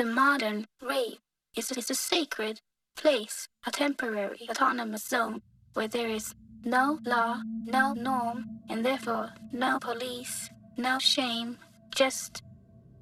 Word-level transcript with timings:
The 0.00 0.06
modern 0.06 0.66
rave 0.80 1.18
is, 1.54 1.70
is 1.72 1.90
a 1.90 1.94
sacred 1.94 2.62
place, 2.96 3.46
a 3.66 3.70
temporary 3.70 4.48
autonomous 4.48 5.06
zone 5.06 5.42
where 5.74 5.88
there 5.88 6.08
is 6.08 6.34
no 6.64 7.00
law, 7.04 7.42
no 7.66 7.92
norm, 7.92 8.60
and 8.70 8.82
therefore 8.82 9.28
no 9.52 9.78
police, 9.78 10.48
no 10.78 10.98
shame, 10.98 11.58
just 11.94 12.42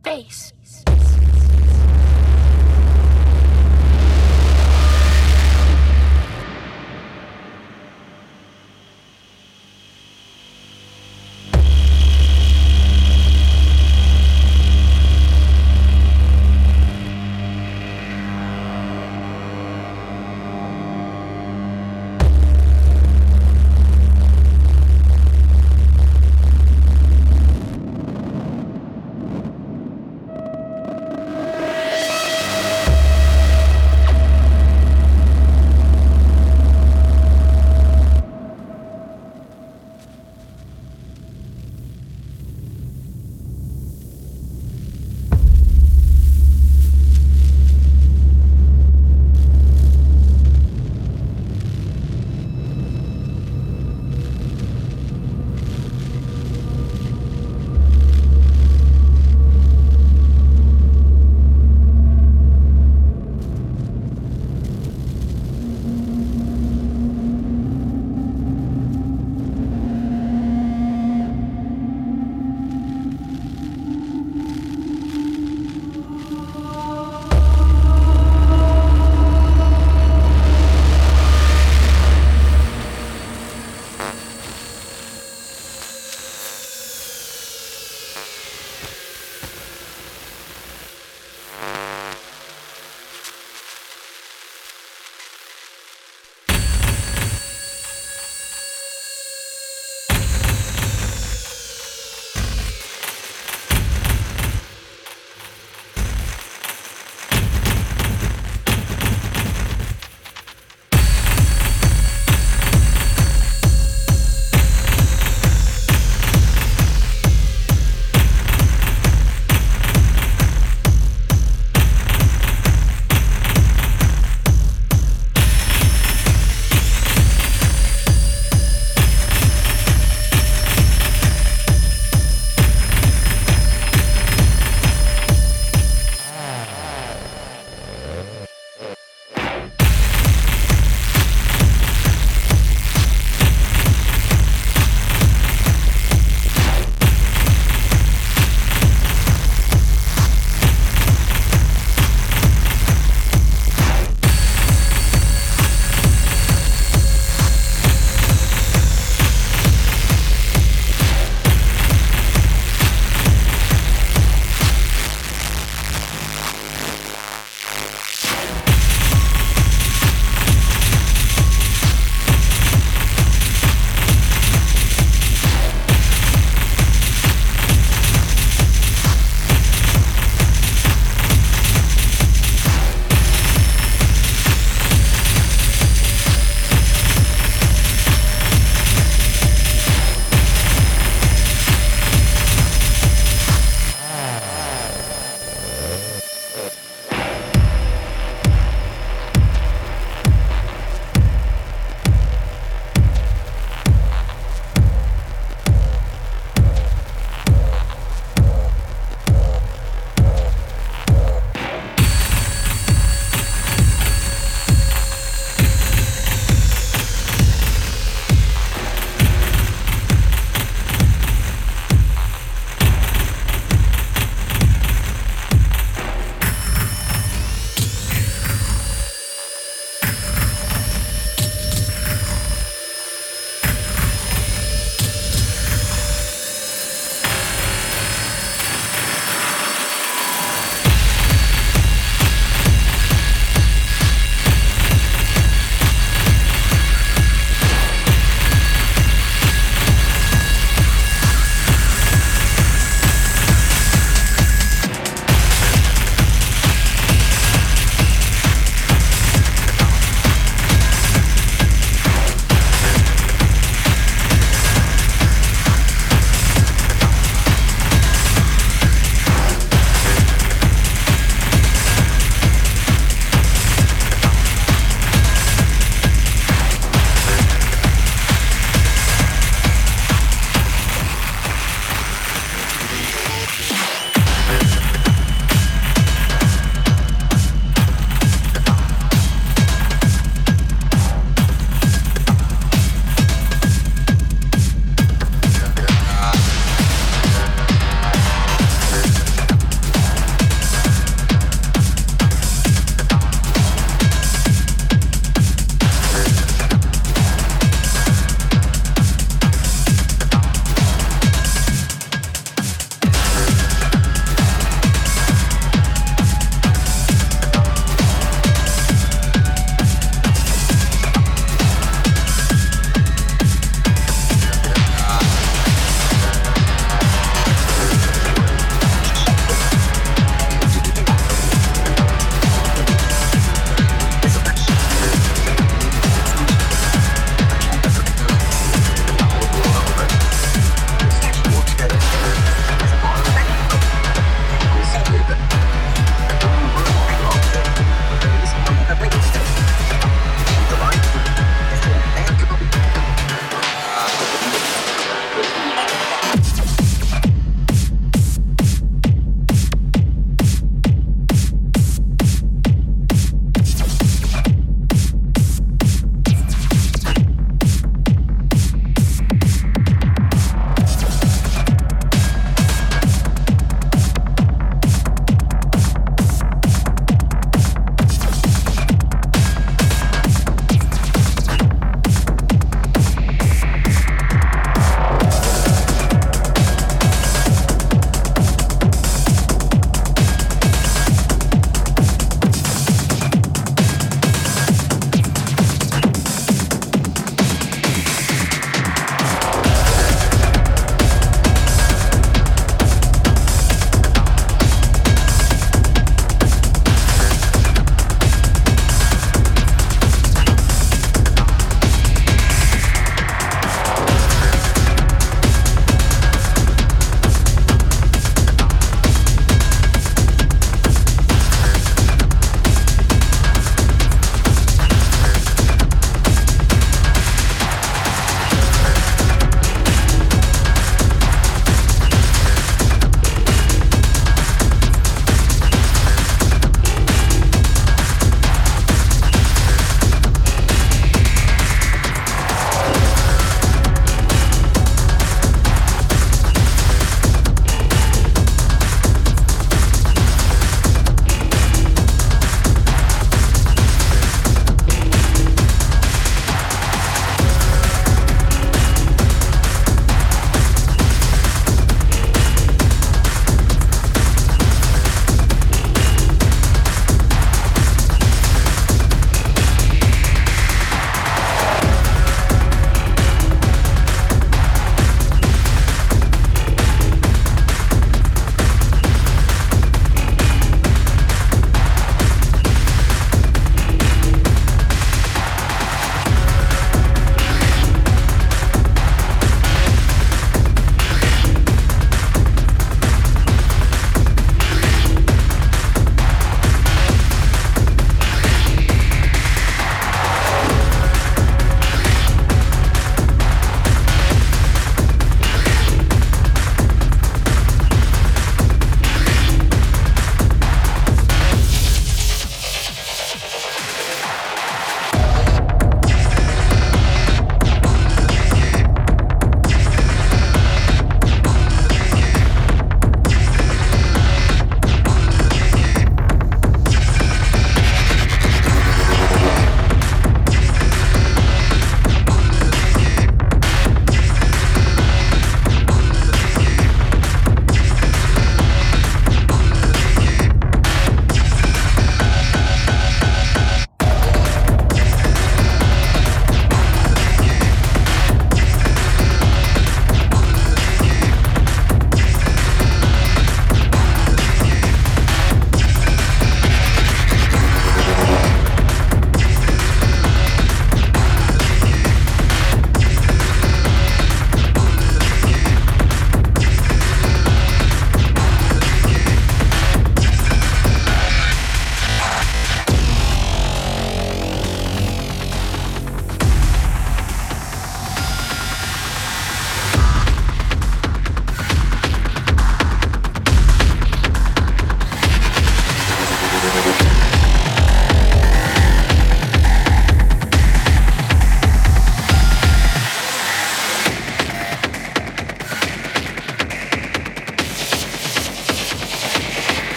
space. 0.00 0.52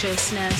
Consciousness. 0.00 0.57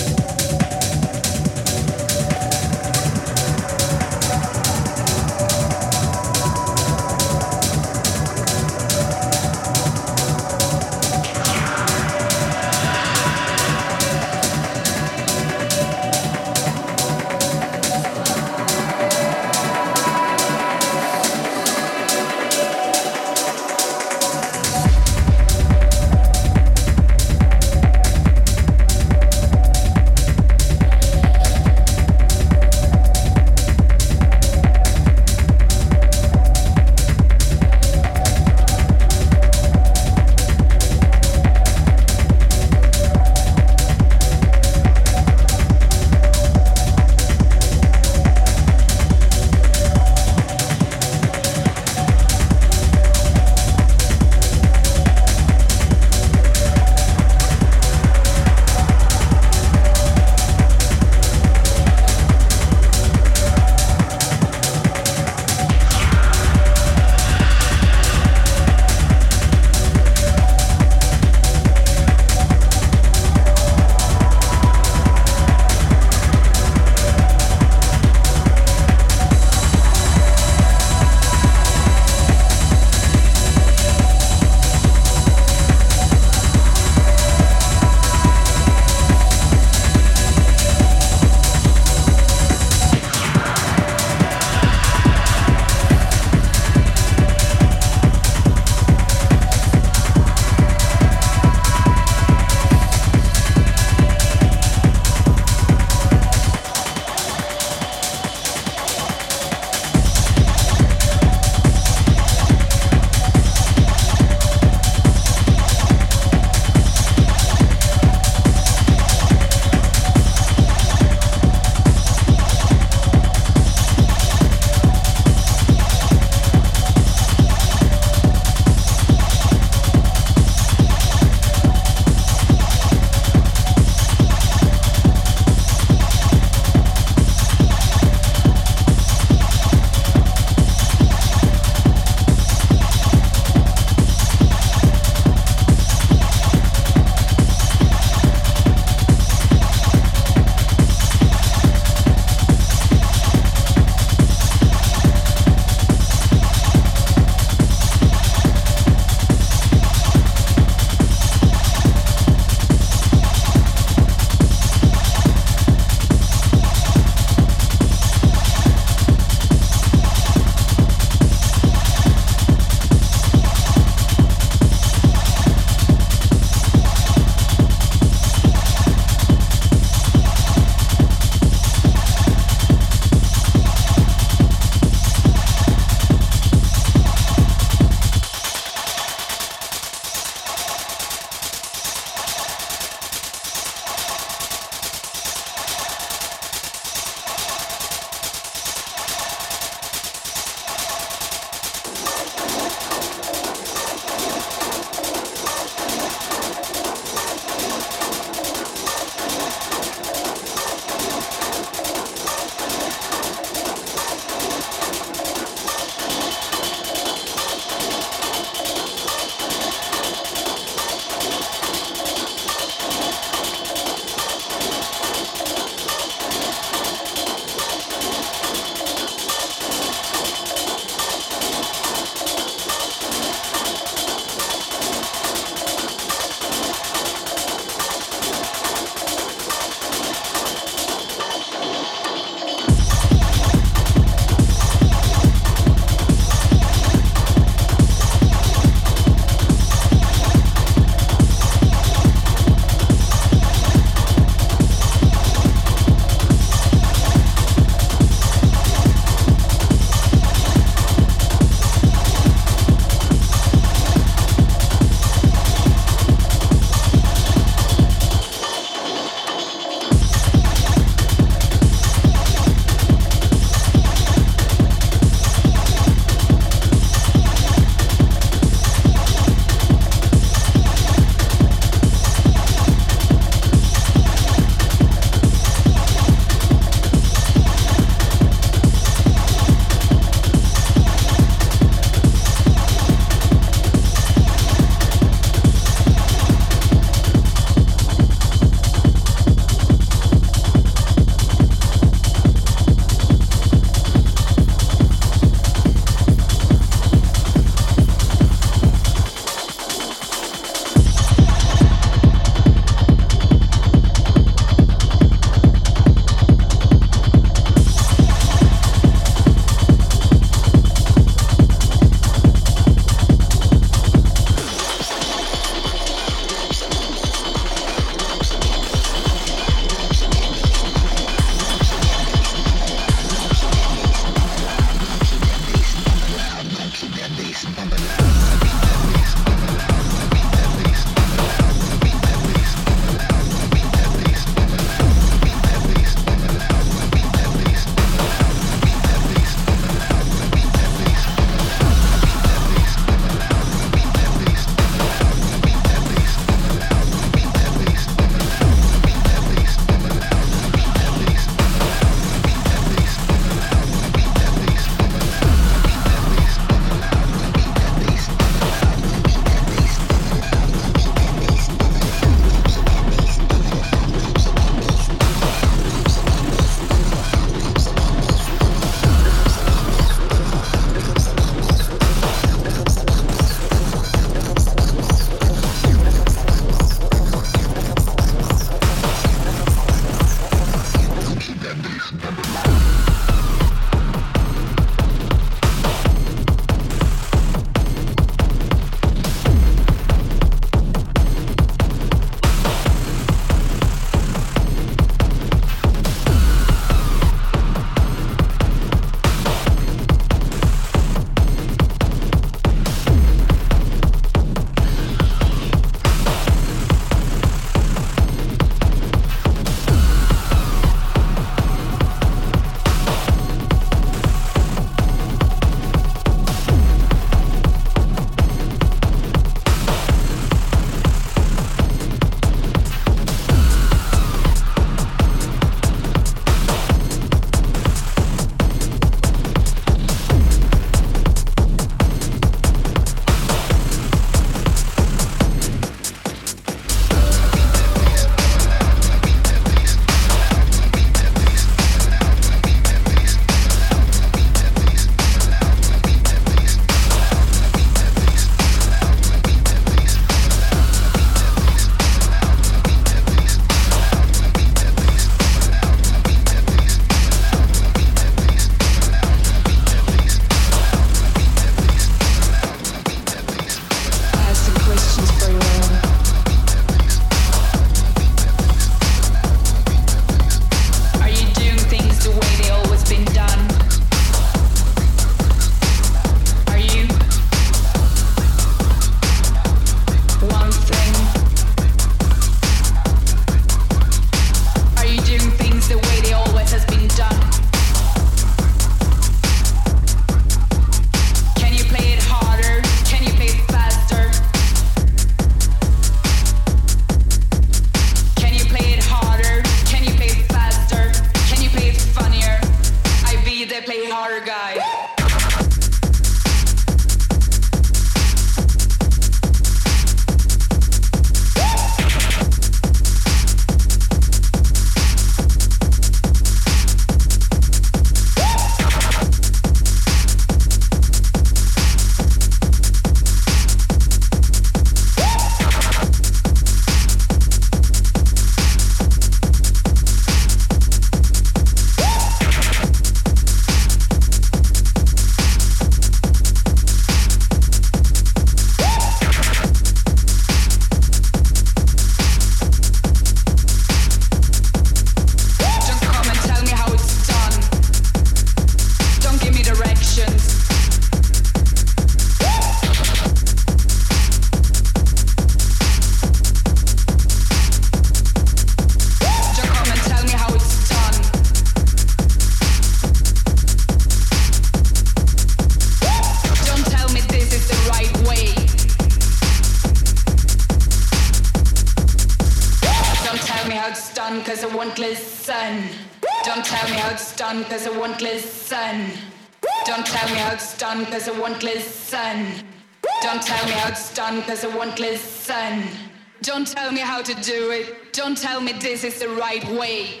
Don't 596.46 596.54
tell 596.54 596.70
me 596.70 596.80
how 596.80 597.02
to 597.02 597.14
do 597.22 597.50
it. 597.50 597.92
Don't 597.92 598.16
tell 598.16 598.40
me 598.40 598.52
this 598.52 598.84
is 598.84 599.00
the 599.00 599.08
right 599.08 599.44
way. 599.50 600.00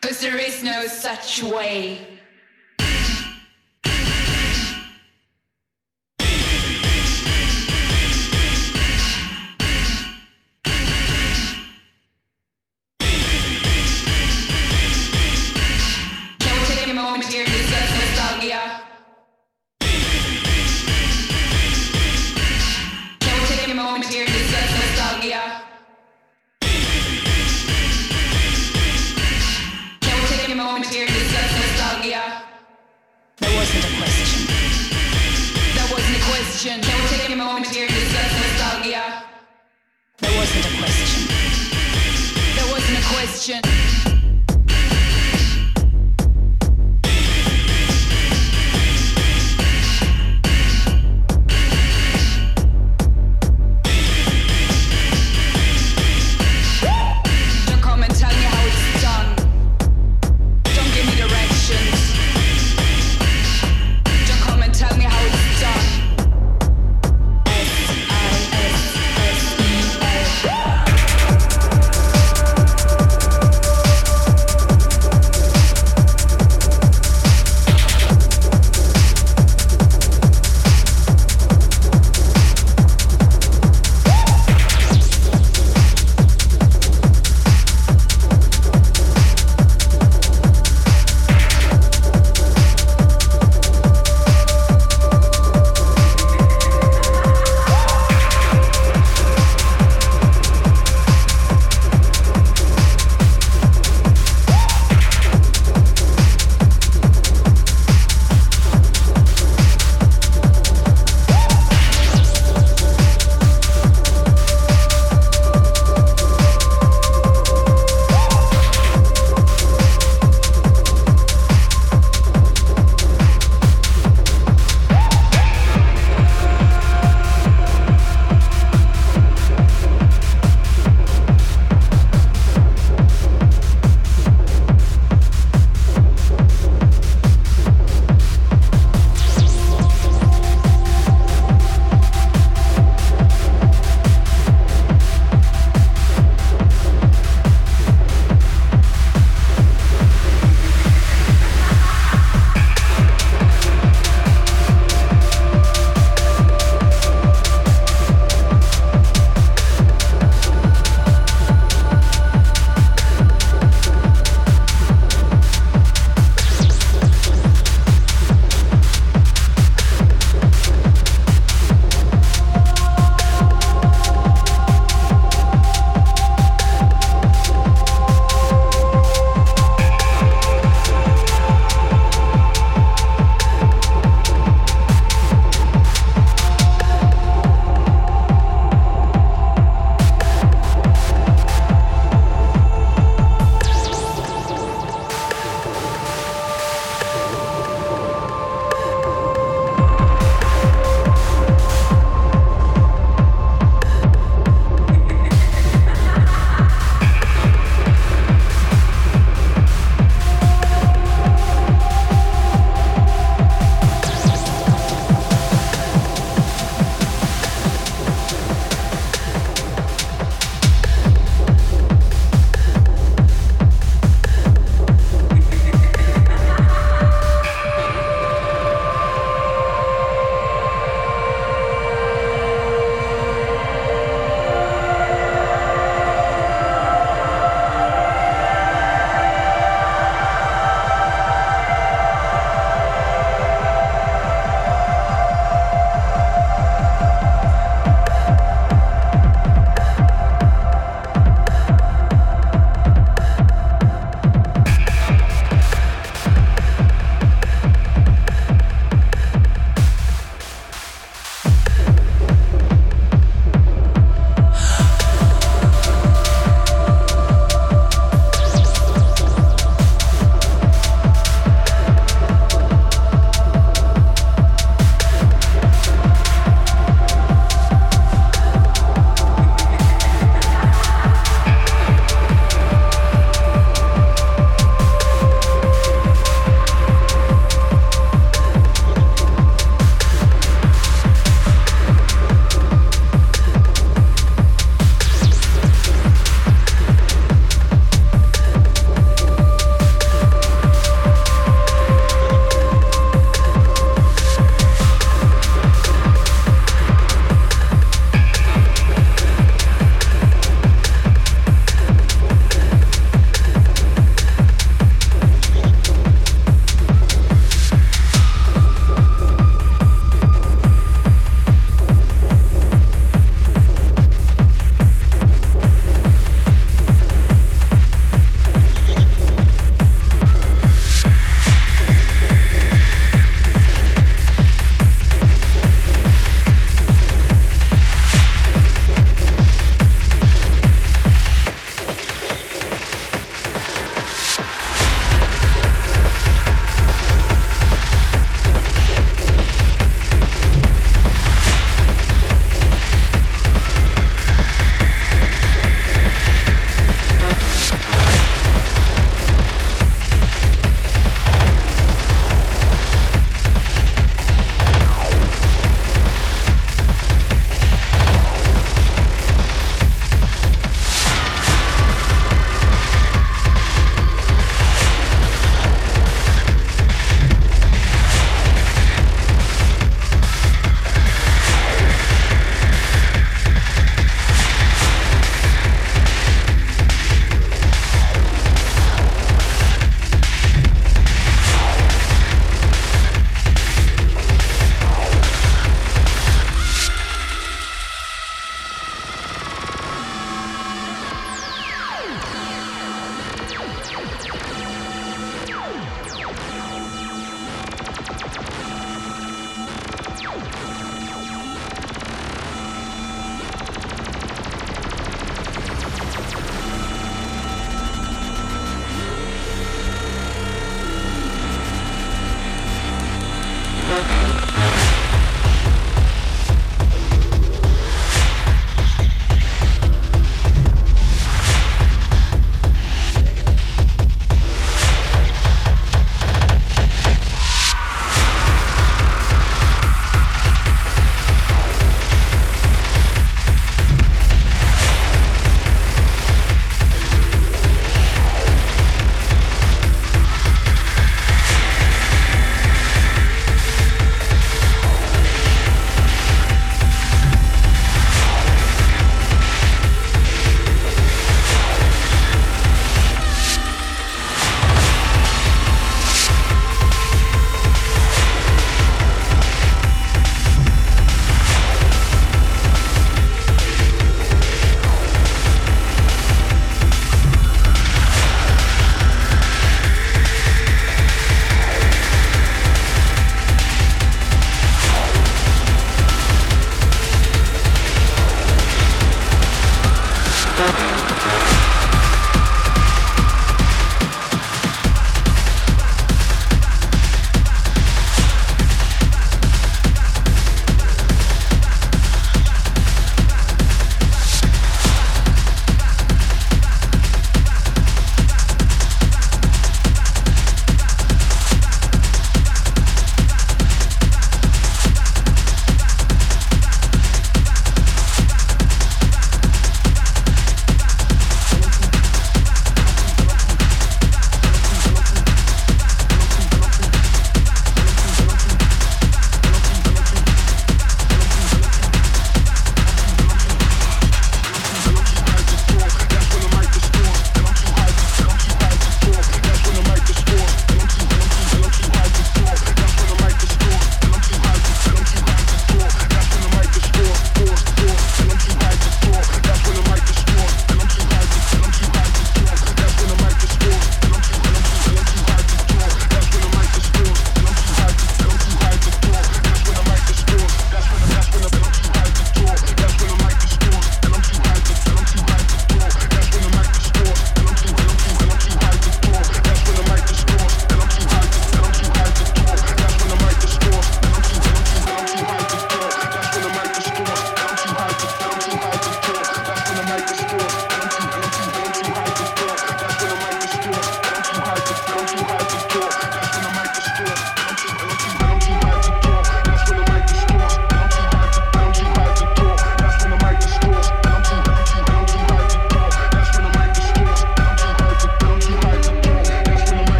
Cause 0.00 0.20
there 0.20 0.36
is 0.36 0.64
no 0.64 0.88
such 0.88 1.40
way. 1.40 2.17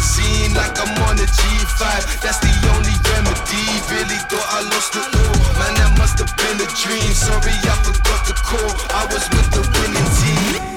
the 0.00 0.06
scene 0.06 0.54
like 0.54 0.80
I'm 0.80 0.96
on 1.04 1.18
a 1.20 1.28
G5. 1.28 1.84
That's 2.24 2.40
the 2.40 2.52
only 2.72 2.96
remedy. 3.12 3.64
Really 3.92 4.20
thought 4.32 4.48
I 4.48 4.64
lost 4.72 4.96
it 4.96 5.04
all. 5.04 5.36
Man, 5.60 5.74
that 5.76 5.92
must 6.00 6.16
have 6.24 6.32
been 6.40 6.56
a 6.56 6.68
dream. 6.72 7.12
Sorry, 7.12 7.52
I 7.68 7.76
forgot 7.84 8.24
the 8.24 8.32
call. 8.32 8.70
I 8.96 9.04
was 9.12 9.28
with 9.28 9.48
the 9.52 9.62
winning 9.76 10.10
team. 10.16 10.70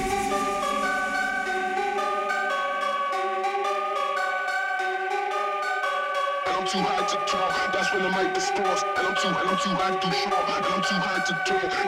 I'm 6.46 6.66
too 6.68 6.80
high 6.80 7.04
to 7.04 7.16
talk, 7.24 7.72
that's 7.72 7.92
when 7.92 8.02
the 8.02 8.10
mic 8.10 8.34
distorts. 8.34 8.84
And 8.96 9.06
I'm 9.06 9.14
too, 9.16 9.28
and 9.28 9.48
I'm 9.48 9.56
too 9.56 9.72
high 9.72 9.96
to 9.96 10.08
show, 10.12 10.32
and 10.32 10.66
I'm 10.68 10.82
too 10.84 11.00
high 11.00 11.24
to 11.24 11.34
talk. 11.48 11.83